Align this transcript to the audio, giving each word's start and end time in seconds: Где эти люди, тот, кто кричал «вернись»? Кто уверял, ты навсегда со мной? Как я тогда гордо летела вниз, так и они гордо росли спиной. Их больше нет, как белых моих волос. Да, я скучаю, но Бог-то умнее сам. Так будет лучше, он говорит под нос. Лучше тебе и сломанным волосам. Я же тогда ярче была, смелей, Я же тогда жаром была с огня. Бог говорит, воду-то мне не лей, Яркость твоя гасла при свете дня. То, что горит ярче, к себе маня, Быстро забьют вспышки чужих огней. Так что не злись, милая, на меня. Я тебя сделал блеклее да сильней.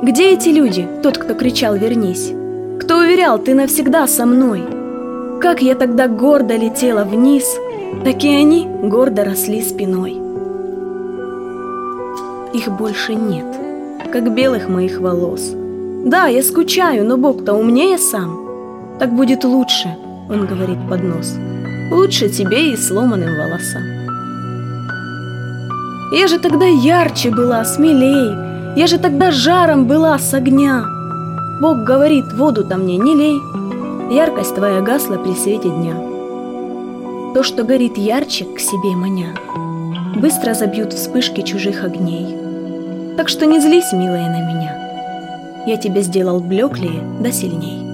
Где 0.00 0.34
эти 0.34 0.50
люди, 0.50 0.88
тот, 1.02 1.18
кто 1.18 1.34
кричал 1.34 1.74
«вернись»? 1.74 2.32
Кто 2.80 2.98
уверял, 2.98 3.36
ты 3.38 3.54
навсегда 3.54 4.06
со 4.06 4.26
мной? 4.26 4.62
Как 5.40 5.60
я 5.60 5.74
тогда 5.74 6.06
гордо 6.06 6.56
летела 6.56 7.02
вниз, 7.02 7.44
так 8.04 8.22
и 8.22 8.28
они 8.28 8.68
гордо 8.82 9.24
росли 9.24 9.60
спиной. 9.60 10.12
Их 12.54 12.70
больше 12.70 13.16
нет, 13.16 13.46
как 14.12 14.32
белых 14.32 14.68
моих 14.68 15.00
волос. 15.00 15.52
Да, 16.04 16.28
я 16.28 16.44
скучаю, 16.44 17.04
но 17.04 17.16
Бог-то 17.16 17.54
умнее 17.54 17.98
сам. 17.98 18.38
Так 19.00 19.12
будет 19.12 19.42
лучше, 19.42 19.88
он 20.30 20.46
говорит 20.46 20.78
под 20.88 21.02
нос. 21.02 21.34
Лучше 21.90 22.28
тебе 22.28 22.72
и 22.72 22.76
сломанным 22.76 23.34
волосам. 23.36 23.82
Я 26.12 26.28
же 26.28 26.38
тогда 26.38 26.66
ярче 26.66 27.30
была, 27.30 27.64
смелей, 27.64 28.48
Я 28.78 28.86
же 28.86 28.98
тогда 28.98 29.32
жаром 29.32 29.88
была 29.88 30.16
с 30.20 30.32
огня. 30.32 30.84
Бог 31.60 31.78
говорит, 31.78 32.32
воду-то 32.32 32.76
мне 32.76 32.96
не 32.96 33.16
лей, 33.16 33.36
Яркость 34.08 34.54
твоя 34.54 34.80
гасла 34.82 35.16
при 35.16 35.34
свете 35.34 35.68
дня. 35.68 35.94
То, 37.34 37.42
что 37.42 37.64
горит 37.64 37.98
ярче, 37.98 38.44
к 38.44 38.60
себе 38.60 38.94
маня, 38.94 39.34
Быстро 40.14 40.54
забьют 40.54 40.92
вспышки 40.92 41.40
чужих 41.40 41.82
огней. 41.82 43.16
Так 43.16 43.28
что 43.28 43.46
не 43.46 43.58
злись, 43.58 43.92
милая, 43.92 44.30
на 44.30 44.46
меня. 44.48 45.64
Я 45.66 45.76
тебя 45.76 46.00
сделал 46.02 46.38
блеклее 46.38 47.02
да 47.18 47.32
сильней. 47.32 47.87